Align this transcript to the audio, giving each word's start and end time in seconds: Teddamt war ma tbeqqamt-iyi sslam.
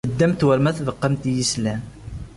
Teddamt 0.07 0.41
war 0.47 0.59
ma 0.63 0.71
tbeqqamt-iyi 0.77 1.45
sslam. 1.51 1.81